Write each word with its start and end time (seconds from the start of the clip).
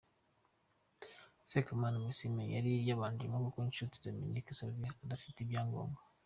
Sekamana 1.49 2.03
Maxime 2.05 2.43
yari 2.55 2.71
yabanjemo 2.87 3.37
kuko 3.45 3.59
Nshuti 3.69 4.01
Dominique 4.05 4.53
Savio 4.59 4.89
adafite 5.05 5.37
ibyangombwa. 5.41 5.99